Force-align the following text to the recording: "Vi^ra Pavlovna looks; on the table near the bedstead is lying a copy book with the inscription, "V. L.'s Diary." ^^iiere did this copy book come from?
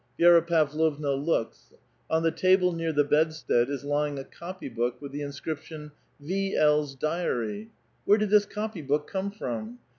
"Vi^ra 0.19 0.41
Pavlovna 0.47 1.11
looks; 1.13 1.73
on 2.09 2.23
the 2.23 2.31
table 2.31 2.73
near 2.73 2.91
the 2.91 3.03
bedstead 3.03 3.69
is 3.69 3.83
lying 3.85 4.17
a 4.17 4.23
copy 4.23 4.67
book 4.67 4.99
with 4.99 5.11
the 5.11 5.21
inscription, 5.21 5.91
"V. 6.19 6.55
L.'s 6.55 6.95
Diary." 6.95 7.69
^^iiere 8.07 8.17
did 8.17 8.31
this 8.31 8.47
copy 8.47 8.81
book 8.81 9.05
come 9.05 9.29
from? 9.29 9.77